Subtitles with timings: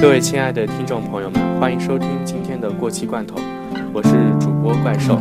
[0.00, 3.34] 各位亲爱的听众朋友们，欢迎收听今天的过期罐头，
[3.92, 5.20] 我是主播怪兽。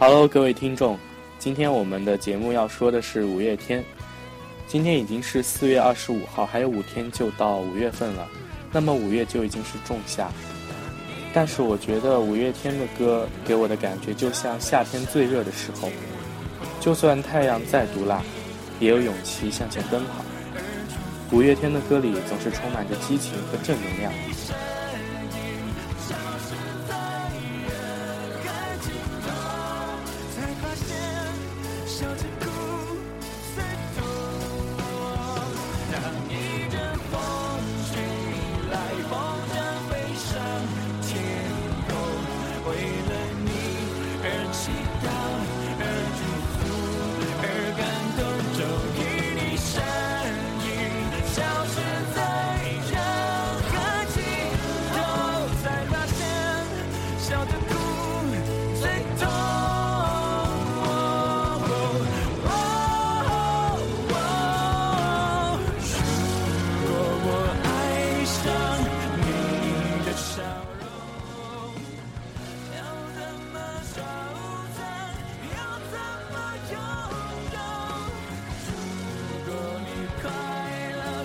[0.00, 0.98] Hello，各位听众，
[1.38, 3.84] 今天我们的节目要说的是五月天。
[4.66, 8.26] 今天已经是四月二十五号，还有五天就到五月份了，
[8.72, 10.32] 那么五月就已经是仲夏。
[11.34, 15.90] 但是我觉得五月天的歌给我的感觉就像夏天最热的时候，
[16.80, 18.22] 就算太阳再毒辣，
[18.80, 20.24] 也有勇气向前奔跑。
[21.30, 24.10] 五月天的歌里总是充满着激情和正能量。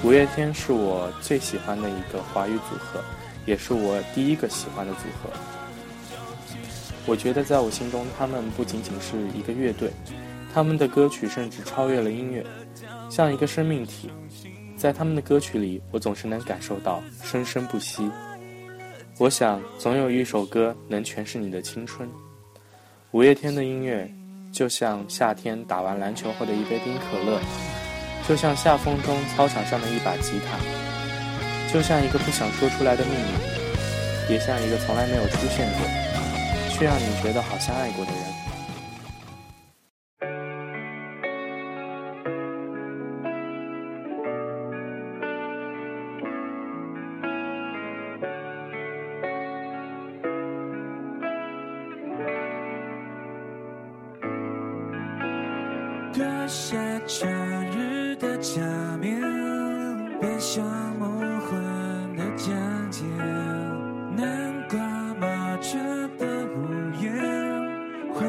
[0.06, 3.04] 五月天是我最喜欢的一个华语组合，
[3.48, 5.32] 也是我第一个喜欢的组合。
[7.08, 9.90] 我觉得在我心中，他们不仅仅是一个乐队，
[10.54, 12.46] 他们的歌曲甚至超越了音乐，
[13.10, 14.12] 像一个生命体。
[14.78, 18.08] 在他们的歌曲里，我总是能感受到生生不息。
[19.18, 22.08] 我想，总有一首歌能诠释你的青春。
[23.10, 24.08] 五月天的音乐，
[24.52, 27.40] 就像夏天打完篮球后的一杯冰可乐，
[28.28, 30.58] 就像夏风中操场上的一把吉他，
[31.72, 35.88] 就像一个不想说出来的秘密，也像一个从来没有出现过，
[36.72, 38.35] 却让你觉得好像爱过的人。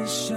[0.07, 0.36] wish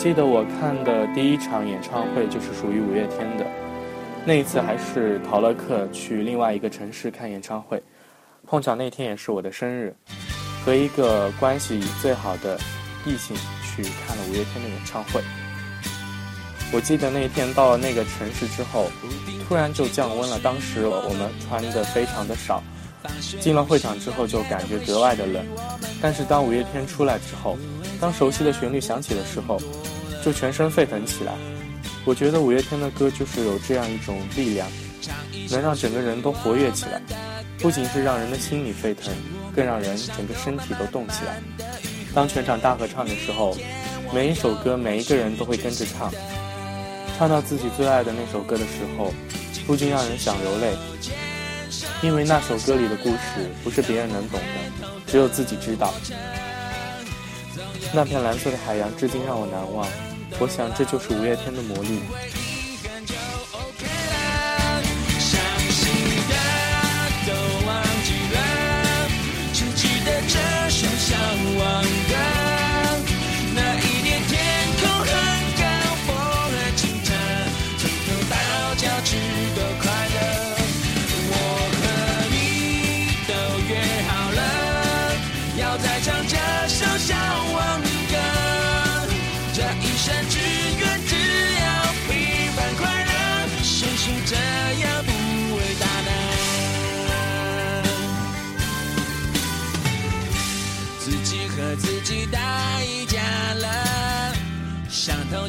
[0.00, 3.46] 记得我看的第一场演唱会就是属于五月天的，
[4.24, 7.82] 那一次还是逃了课去另外一个城市看演唱会，
[8.46, 9.94] 碰巧那天也是我的生日，
[10.64, 12.58] 和一个关系最好的
[13.04, 15.20] 异性去看了五月天的演唱会。
[16.72, 18.86] 我记得那天到了那个城市之后，
[19.46, 22.62] 突然就降温了，当时我们穿的非常的少，
[23.38, 25.44] 进了会场之后就感觉格外的冷，
[26.00, 27.58] 但是当五月天出来之后，
[28.00, 29.60] 当熟悉的旋律响起的时候，
[30.22, 31.32] 就全身沸腾起来。
[32.04, 34.68] 我觉得五月天的歌就是有这样一种力量，
[35.50, 37.00] 能让整个人都活跃起来，
[37.58, 39.12] 不仅是让人的心里沸腾，
[39.54, 41.42] 更让人整个身体都动起来。
[42.14, 43.56] 当全场大合唱的时候，
[44.12, 46.12] 每一首歌每一个人都会跟着唱，
[47.18, 49.12] 唱到自己最爱的那首歌的时候，
[49.66, 50.74] 不禁让人想流泪，
[52.02, 55.92] 因为那首歌里的故事不是别人能懂的，只有自己知道。
[57.92, 59.86] 那片蓝色的海洋至今让我难忘，
[60.38, 62.00] 我想这就是五月天的魔力。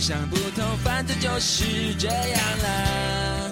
[0.02, 3.52] 想不通，反正就是这样了，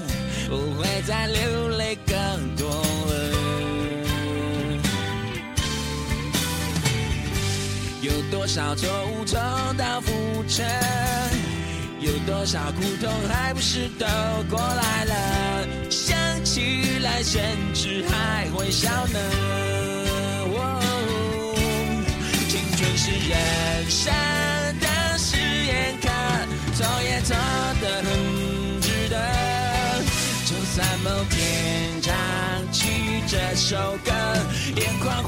[0.49, 2.15] 不会再流泪更
[2.55, 3.13] 多了。
[8.01, 9.39] 有多少错误重
[9.77, 10.63] 蹈覆辙？
[11.99, 14.07] 有多少苦痛还不是都
[14.49, 15.67] 过来了？
[15.91, 17.39] 想起来甚
[17.75, 19.19] 至还会笑呢。
[22.49, 24.11] 青春是人生
[30.79, 32.15] 在某天唱
[32.71, 34.13] 起这首歌，
[34.77, 35.21] 眼眶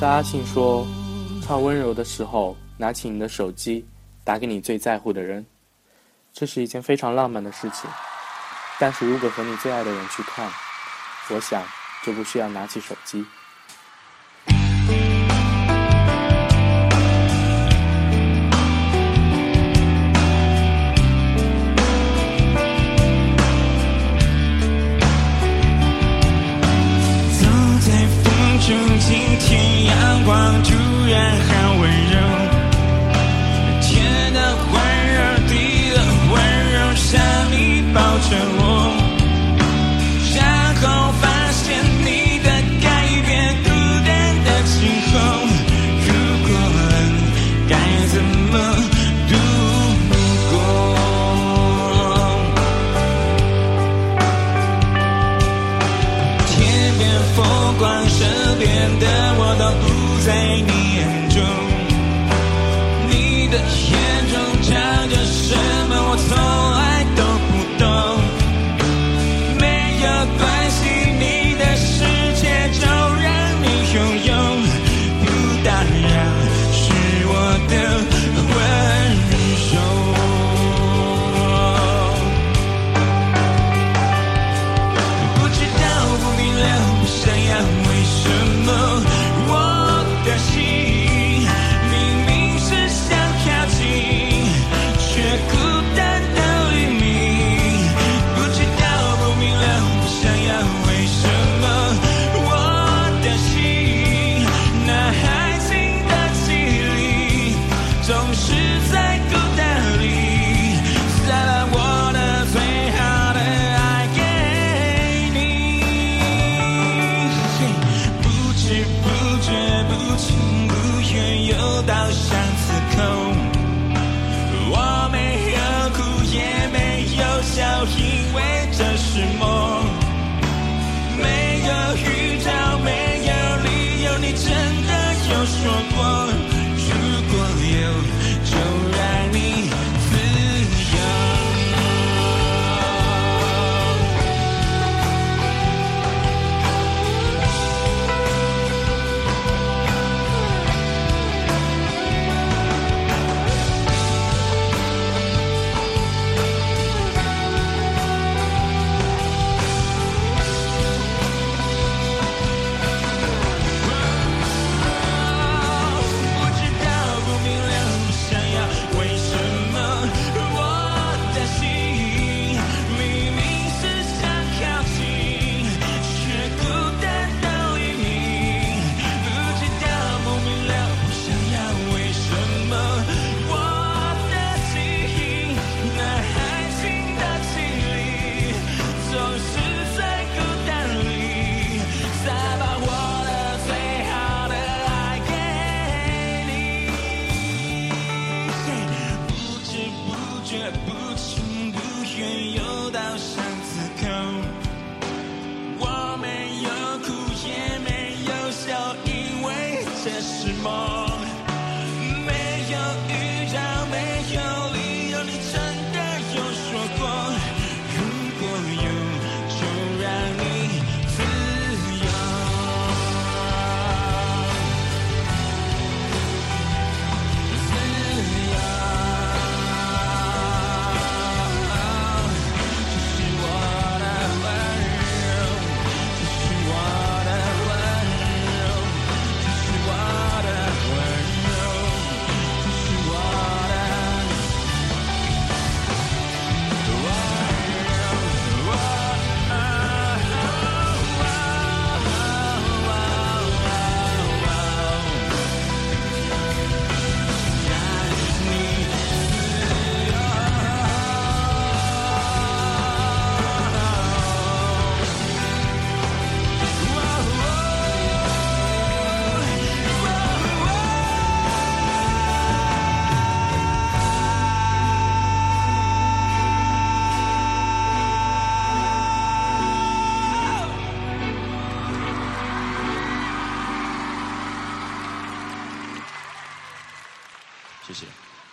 [0.00, 0.86] 大阿信说
[1.44, 3.84] ：“唱温柔的时候，拿起你的手机，
[4.24, 5.44] 打给你最在乎的人，
[6.32, 7.90] 这是一件非常浪漫的事情。
[8.78, 10.50] 但是如果和你最爱的人去看，
[11.28, 11.62] 我想
[12.02, 13.26] 就不需要拿起手机。”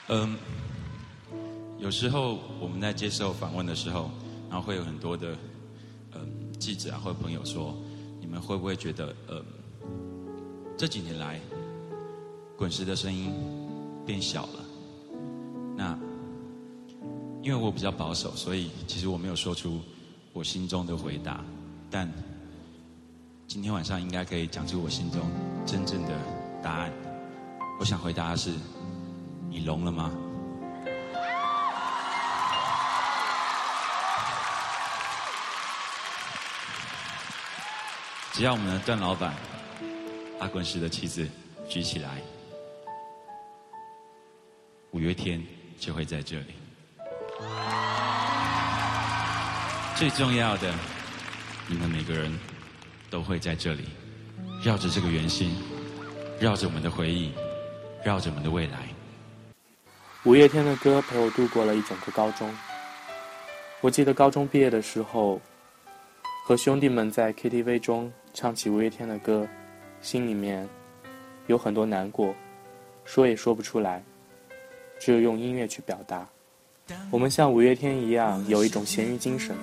[0.10, 0.38] 嗯，
[1.80, 4.10] 有时候我们在接受访问的时候，
[4.50, 5.36] 然后会有很多的
[6.14, 6.22] 嗯
[6.58, 7.76] 记者啊或者朋友说，
[8.22, 9.44] 你们会不会觉得，嗯，
[10.78, 11.42] 这几年来
[12.56, 13.34] 滚石的声音
[14.06, 14.66] 变小了？
[15.76, 16.00] 那
[17.44, 19.82] 因为我比较保守，所以其实我没有说出
[20.32, 21.44] 我心中的回答，
[21.92, 22.10] 但
[23.46, 25.20] 今天晚上应该可以讲出我心中
[25.66, 26.18] 真正的
[26.64, 26.94] 答案。
[27.78, 28.54] 我想回答的是。
[29.58, 30.12] 你聋了吗？
[38.32, 39.34] 只要我们的段老板
[40.40, 41.28] 阿滚石的妻子
[41.68, 42.22] 举起来，
[44.92, 45.44] 五月天
[45.80, 46.54] 就会在这里。
[49.96, 50.72] 最重要的，
[51.66, 52.32] 你们每个人
[53.10, 53.86] 都会在这里，
[54.64, 55.58] 绕着这个圆心，
[56.40, 57.32] 绕着我们的回忆，
[58.06, 58.97] 绕着我们的未来。
[60.28, 62.54] 五月天的歌陪我度过了一整个高中。
[63.80, 65.40] 我记得高中毕业的时候，
[66.46, 69.48] 和兄弟们在 KTV 中唱起五月天的歌，
[70.02, 70.68] 心里面
[71.46, 72.36] 有很多难过，
[73.06, 74.04] 说也说不出来，
[75.00, 76.28] 只有用音乐去表达。
[77.10, 79.56] 我们像五月天一样，有一种咸鱼精神。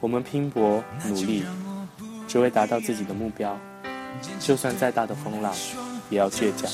[0.00, 1.42] 我们拼搏努力，
[2.28, 3.58] 只为达到自己的目标，
[4.38, 5.54] 就算再大的风浪，
[6.10, 6.70] 也要倔强。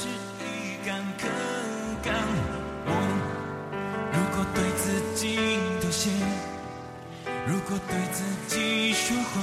[7.51, 9.43] 如果对自己说谎，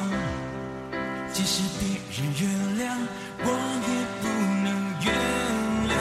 [1.33, 2.47] 即使别人原
[2.79, 2.95] 谅，
[3.39, 3.45] 我
[3.83, 3.89] 也
[4.21, 4.25] 不
[4.63, 4.67] 能
[5.03, 5.07] 原
[5.89, 5.91] 谅。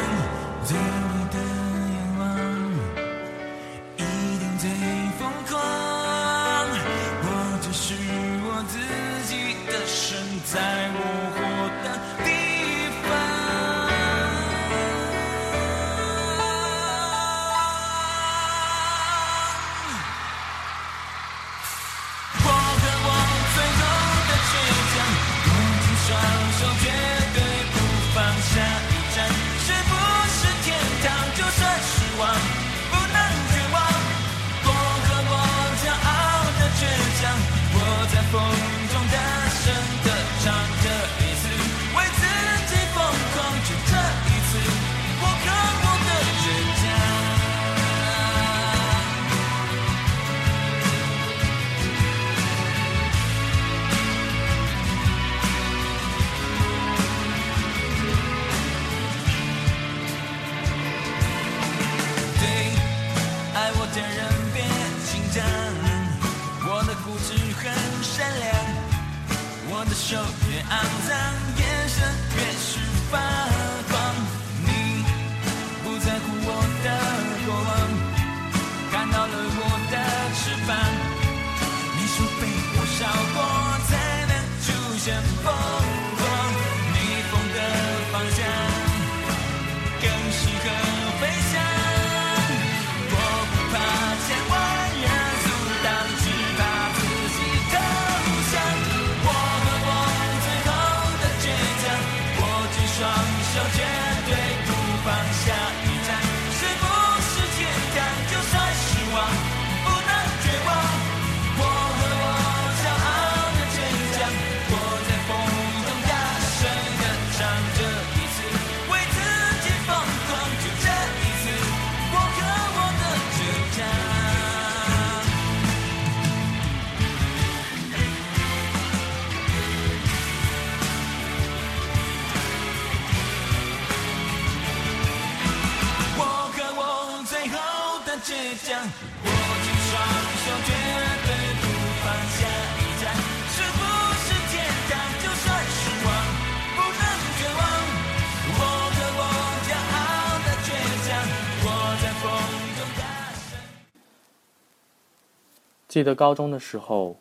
[155.96, 157.16] 记得高中的时候，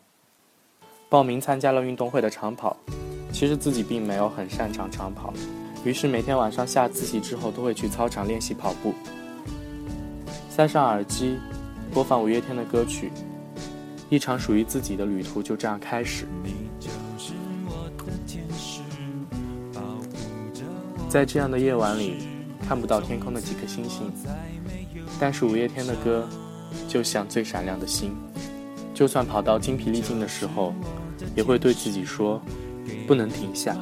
[1.08, 2.76] 报名参加了运动会的长跑，
[3.32, 5.32] 其实自己并没有很擅长长跑，
[5.82, 8.92] 于是每天晚上下自习之后都会去操场练习跑步，
[10.50, 11.38] 塞上耳机，
[11.90, 13.10] 播放五月天的歌曲，
[14.10, 16.26] 一场属于自己的旅途就这样开始。
[21.08, 22.28] 在这样的夜晚里，
[22.68, 24.12] 看不到天空的几颗星星，
[25.18, 26.28] 但是五月天的歌，
[26.86, 28.14] 就像最闪亮的星，
[28.96, 30.72] 就算跑到精疲力尽的时候，
[31.34, 32.40] 也会对自己说，
[33.06, 33.76] 不能停下。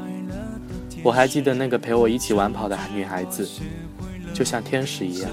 [1.05, 3.49] 我还记得那个陪我一起玩跑的女孩子，
[4.35, 5.31] 就像天使一样。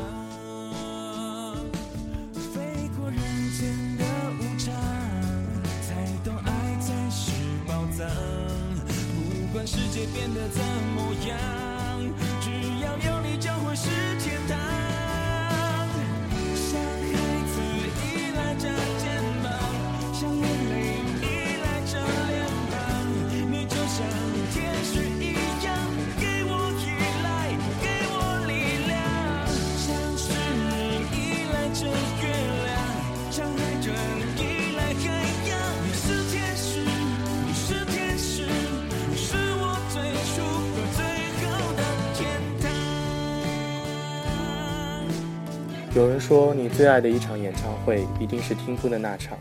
[45.93, 49.37] 有人说，你最爱的一场演唱会一定是听哭的那场。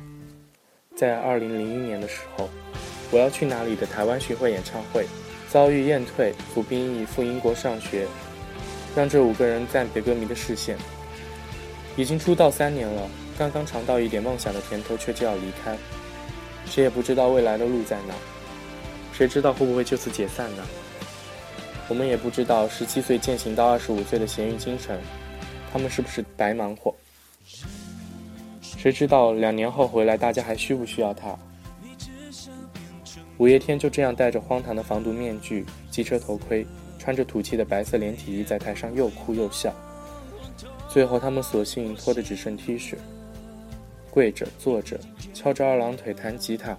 [0.96, 2.50] 在二零零一年的时候，
[3.12, 5.06] 我要去哪里的台湾巡回演唱会，
[5.48, 8.04] 遭遇验退，服兵役，赴英国上学，
[8.96, 10.76] 让这五个人暂别歌迷的视线。
[11.96, 13.08] 已经出道三年了，
[13.38, 15.78] 刚刚尝到一点梦想的甜头，却就要离开，
[16.66, 18.14] 谁也不知道未来的路在哪，
[19.12, 20.64] 谁知道会不会就此解散呢？
[21.86, 24.98] 我们也不知道十七岁践行到二十五岁的咸鱼精神。
[25.72, 26.94] 他们是不是白忙活？
[28.62, 31.38] 谁知道两年后回来，大家还需不需要他？
[33.38, 36.66] 五月天就这样戴着荒唐的防毒面具、机车头盔，
[36.98, 39.74] 穿着土气的白色连体衣，在台上又哭又笑。
[40.88, 42.96] 最后，他们索性脱的只剩 T 恤，
[44.10, 44.98] 跪着、坐着，
[45.32, 46.76] 翘着二郎腿弹吉他。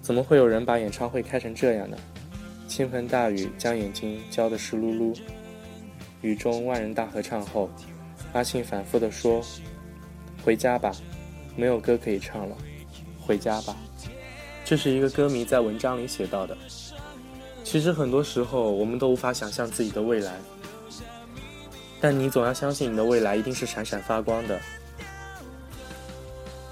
[0.00, 1.96] 怎么会有人把演唱会开成这样呢？
[2.68, 5.18] 倾盆大雨将眼睛浇得湿漉漉。
[6.22, 7.70] 雨中万人大合唱后，
[8.32, 9.42] 阿信反复地说
[10.44, 10.92] ：“回家吧，
[11.56, 12.56] 没有歌可以唱了，
[13.18, 13.76] 回家吧。”
[14.64, 16.56] 这是一个歌迷在文章里写到的。
[17.64, 20.34] 其实很多时候，我们都无法想象自己的未来，
[22.00, 24.60] 但你总要相信你的未来一定是闪闪发光的。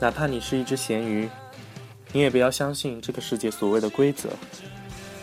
[0.00, 1.28] 哪怕你是一只咸鱼，
[2.12, 4.28] 你也不要相信这个世界所谓的规则。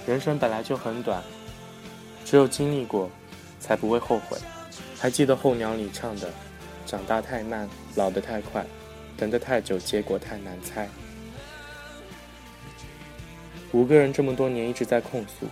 [0.05, 1.23] 人生本来就很短，
[2.25, 3.09] 只有经历过。
[3.65, 4.37] 才不会后悔。
[4.99, 6.29] 还记得《候鸟》里唱的
[6.85, 8.63] ：“长大太慢，老得太快，
[9.17, 10.87] 等得太久，结果太难猜。”
[13.73, 15.47] 五个人这么多年一直在控诉，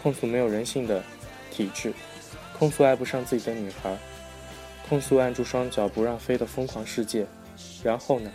[0.00, 1.02] 控诉没有人性的
[1.50, 1.92] 体制，
[2.58, 3.94] 控诉爱不上自己的女孩，
[4.88, 7.26] 控诉按住双脚不让飞的疯狂世界。
[7.82, 8.30] 然后呢？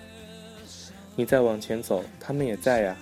[1.16, 2.96] 你再往前走，他们也在呀。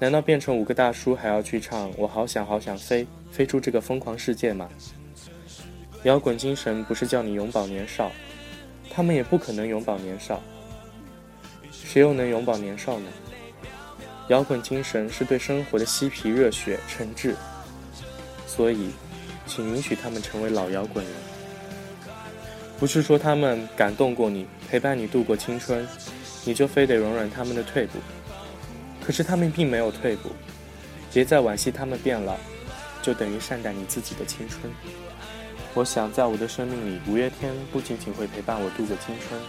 [0.00, 4.68] 难道变成五个大叔还要去唱“我好想好想飞，飞出这个疯狂世界”吗？
[6.04, 8.12] 摇滚精神不是叫你永葆年少，
[8.90, 10.40] 他们也不可能永葆年少。
[11.70, 13.06] 谁又能永葆年少呢？
[14.28, 17.34] 摇滚精神是对生活的嬉皮热血、诚挚，
[18.46, 18.90] 所以，
[19.46, 21.14] 请允许他们成为老摇滚人。
[22.78, 25.86] 不是说他们感动过你，陪伴你度过青春，
[26.44, 27.98] 你就非得容忍他们的退步。
[29.00, 30.30] 可是他们并没有退步，
[31.12, 32.36] 别再惋惜他们变老，
[33.02, 34.70] 就等于善待你自己的青春。
[35.74, 39.40] 我想，在我的生命里，五月天不仅仅会陪伴我度过青春，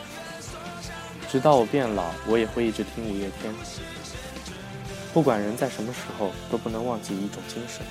[1.27, 3.51] 直到我变老，我也会一直听五月天。
[5.11, 7.83] 不管人在什么时候，都不能忘记一种精神，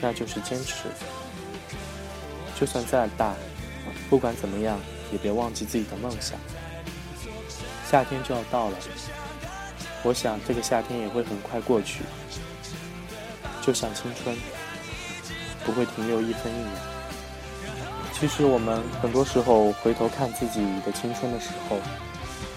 [0.00, 0.88] 那就是坚持。
[2.58, 3.34] 就算再大，
[4.08, 4.80] 不管怎么样，
[5.12, 6.36] 也别忘记自己的梦想。
[7.88, 8.76] 夏天就要到了，
[10.02, 12.00] 我想这个夏天也会很快过去，
[13.62, 14.36] 就像青春，
[15.64, 16.72] 不会停留一分一秒。
[18.20, 21.78] 其实我们很多时候回头看自己的青春的时候，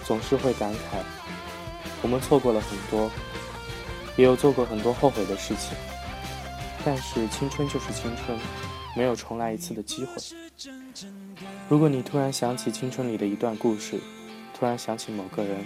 [0.03, 0.97] 总是会感慨，
[2.01, 3.09] 我们错过了很多。
[4.17, 5.75] 也有做过很多后悔的事情，
[6.85, 8.37] 但是青春就是青春，
[8.95, 10.13] 没有重来一次的机会。
[11.67, 13.99] 如果你突然想起青春里的一段故事，
[14.53, 15.65] 突然想起某个人，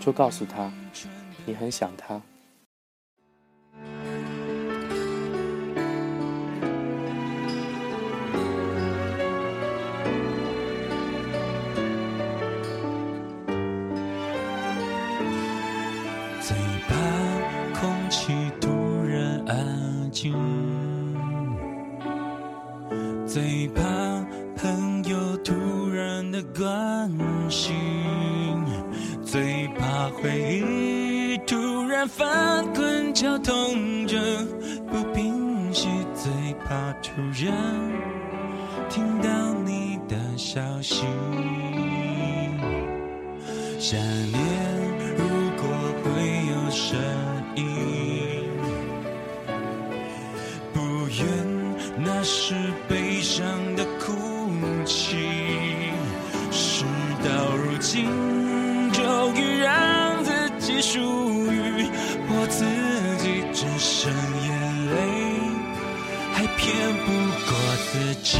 [0.00, 0.72] 就告诉他，
[1.44, 2.20] 你很想他。
[23.26, 23.82] 最怕
[24.56, 25.52] 朋友突
[25.90, 27.10] 然的关
[27.50, 27.74] 心，
[29.24, 34.16] 最怕回忆突然翻滚绞痛着
[34.88, 36.30] 不平息，最
[36.64, 37.52] 怕突然
[38.88, 39.28] 听到
[39.64, 41.04] 你的消息。
[43.80, 44.40] 想念
[45.16, 45.24] 如
[45.56, 45.66] 果
[46.04, 46.06] 会
[46.46, 46.96] 有声
[47.56, 47.64] 音，
[52.24, 52.54] 是
[52.88, 53.14] 悲。
[53.24, 53.42] 伤
[53.74, 54.12] 的哭
[54.84, 55.16] 泣，
[56.52, 56.84] 事
[57.24, 58.04] 到如今，
[58.92, 61.00] 终于让自己属
[61.50, 61.88] 于
[62.28, 62.64] 我自
[63.16, 64.12] 己，只剩
[64.46, 64.94] 眼泪，
[66.32, 67.10] 还骗不
[67.46, 67.56] 过
[67.90, 68.38] 自己。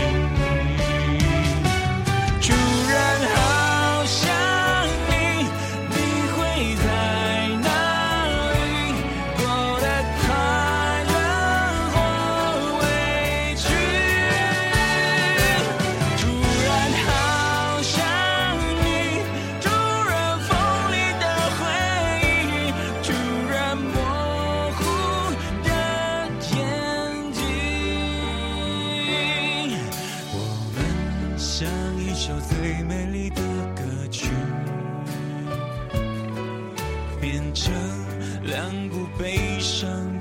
[32.27, 33.43] 首最美丽的
[33.77, 34.31] 歌曲
[37.21, 37.71] 变成
[38.45, 40.14] 两部悲伤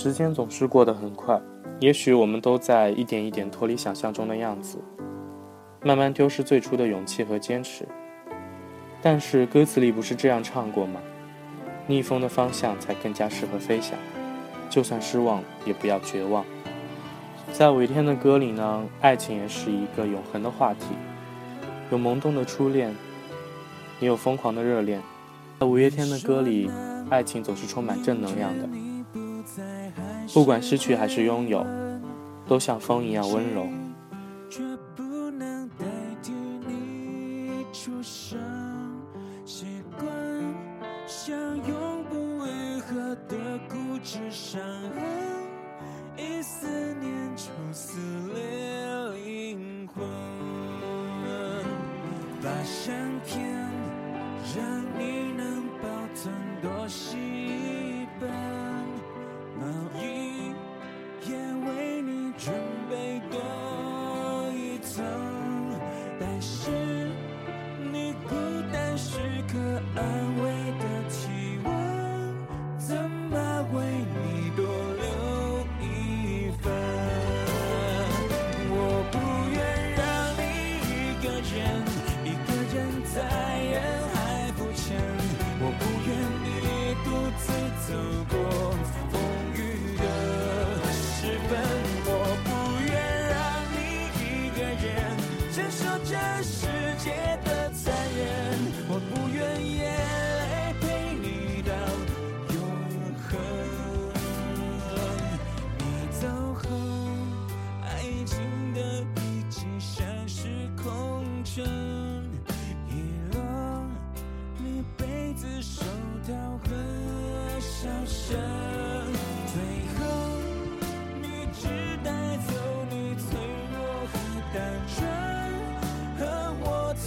[0.00, 1.42] 时间总是过得很快
[1.80, 4.78] 也许我们都在一点一点脱离想象中的样子
[5.82, 7.84] 慢慢丢失最初的勇气和坚持。
[9.02, 11.00] 但是歌词里不是这样唱过吗？
[11.88, 13.98] 逆风的方向才更加适合飞翔
[14.70, 16.44] 就算失望也不要绝望。
[17.52, 20.86] 在五月天的歌里呢爱情也是一个永恒的话题
[21.90, 22.94] 有萌动的初恋
[23.98, 25.02] 也有疯狂的热恋。
[25.58, 26.70] 在五月天的歌里
[27.10, 28.68] 爱情总是充满正能量的
[30.34, 31.66] 不管失去还是拥有，
[32.46, 33.66] 都像风一样温柔。
[39.44, 39.66] 习
[39.98, 40.08] 惯
[41.06, 41.34] 像
[41.66, 42.38] 永不
[43.28, 44.60] 的固执伤
[44.94, 45.02] 痕，
[46.16, 46.66] 一思
[47.00, 47.98] 念就撕
[48.34, 48.38] 裂
[49.14, 50.04] 灵魂。
[52.42, 52.94] 把相
[53.26, 53.42] 片
[54.54, 56.86] 让你能保存多
[57.16, 58.67] 一本。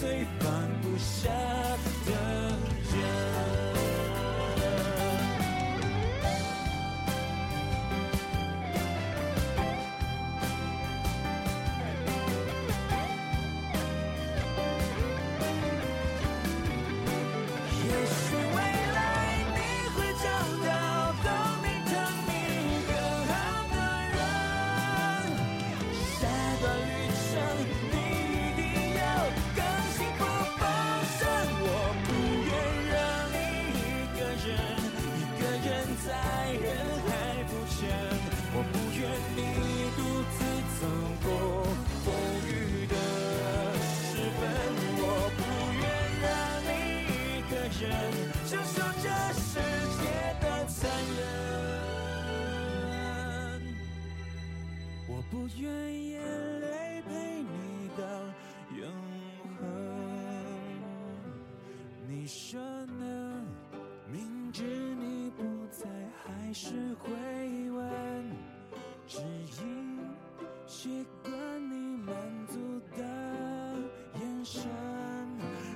[0.01, 0.49] 最放
[0.81, 1.50] 不下。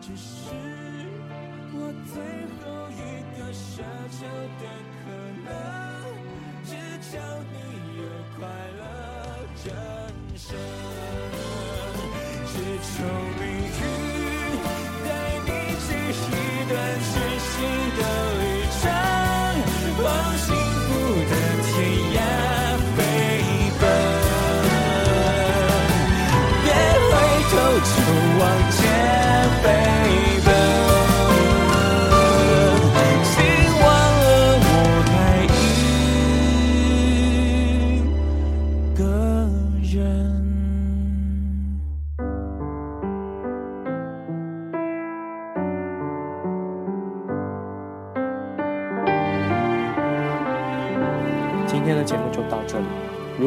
[0.07, 0.53] 只是
[1.73, 2.21] 我最
[2.61, 3.01] 后一
[3.35, 4.21] 个奢求
[4.61, 4.63] 的
[5.01, 5.03] 可
[5.43, 5.49] 能
[6.63, 6.69] 只
[7.01, 7.17] 求
[7.51, 7.57] 你
[7.97, 8.05] 有
[8.37, 8.45] 快
[8.77, 8.81] 乐
[9.65, 9.67] 人
[10.37, 10.45] 生
[12.45, 12.53] 只
[12.85, 12.93] 求
[13.39, 13.81] 命运
[15.03, 15.09] 带
[15.41, 15.49] 你
[15.81, 15.87] 去
[16.29, 16.37] 一
[16.69, 17.53] 段全新
[17.97, 18.24] 的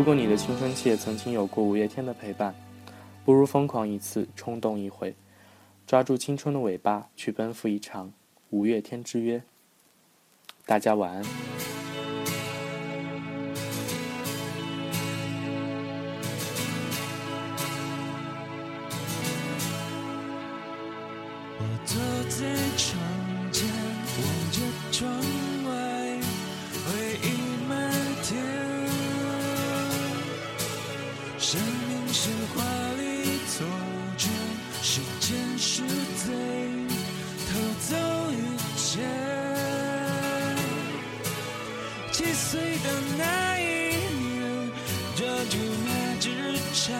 [0.08, 2.54] 果你的青春期也曾经有过五月天的陪伴，
[3.26, 5.14] 不如疯狂一次，冲动一回，
[5.86, 8.10] 抓住青春的尾巴，去奔赴一场
[8.48, 9.42] 五月天之约。
[10.64, 11.22] 大家晚安。
[21.58, 22.00] 我坐
[22.30, 22.98] 在窗
[23.52, 23.68] 前，
[24.16, 25.37] 望着窗。
[43.16, 43.62] 那一
[44.22, 44.70] 年
[45.16, 46.30] 抓住那只
[46.74, 46.94] 蝉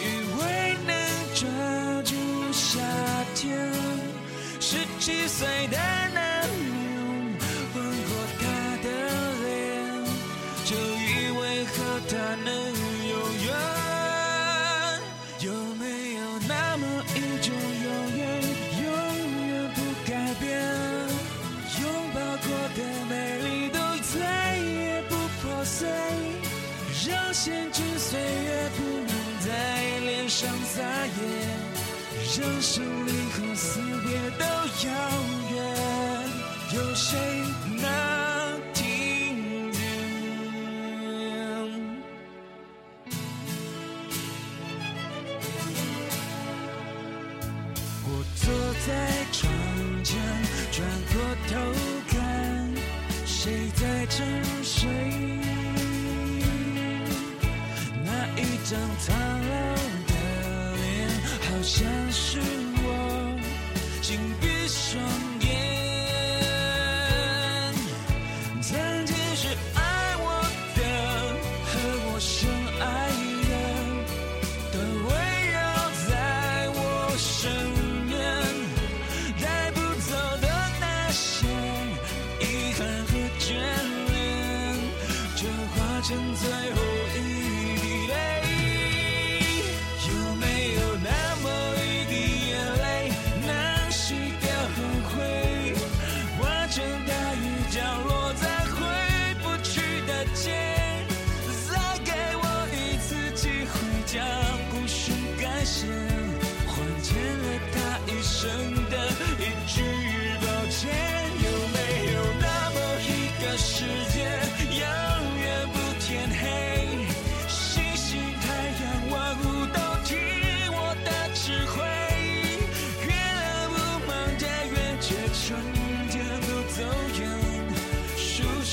[0.00, 0.02] 以
[0.38, 0.92] 为能
[1.34, 2.14] 抓住
[2.52, 2.80] 夏
[3.34, 3.72] 天。
[4.60, 5.76] 十七岁的
[32.34, 34.44] 人生离合死别都
[34.86, 34.90] 遥
[35.52, 35.54] 远，
[36.72, 37.18] 有谁
[37.76, 37.84] 能
[38.72, 39.78] 听见？
[48.06, 48.44] 我坐
[48.86, 48.90] 在
[49.30, 49.52] 窗
[50.02, 50.18] 前，
[50.72, 50.80] 转
[51.12, 51.14] 过
[51.48, 51.52] 头
[52.08, 52.16] 看，
[53.26, 54.24] 谁在沉
[54.64, 54.88] 睡？
[58.02, 58.08] 那
[58.40, 59.21] 一张苍。
[61.62, 62.40] 像是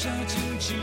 [0.02, 0.76] 下荆棘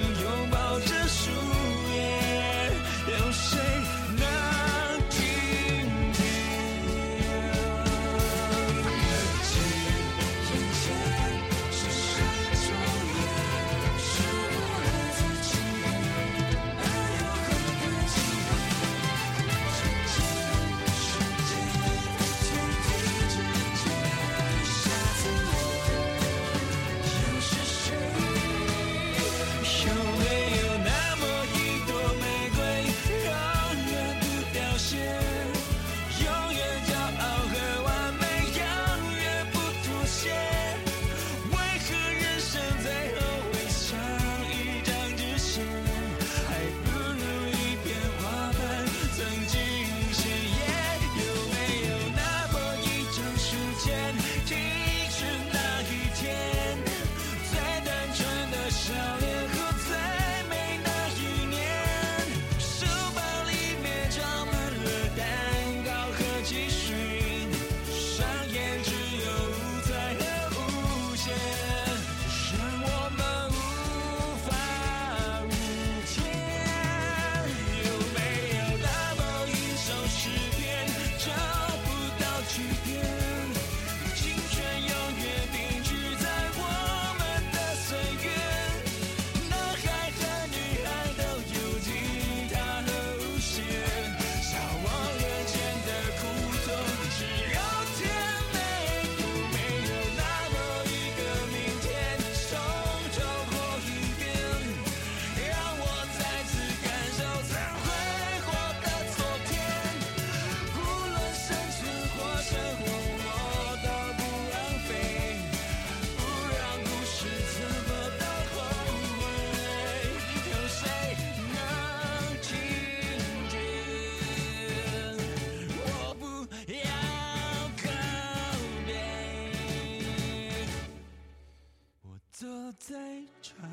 [132.79, 132.95] 在
[133.41, 133.69] 窗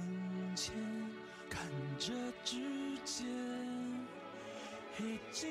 [0.55, 0.73] 前
[1.49, 1.61] 看
[1.99, 2.57] 着指
[3.03, 3.27] 尖
[4.97, 5.49] 黑金